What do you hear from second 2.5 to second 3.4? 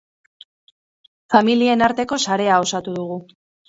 osatu dugu.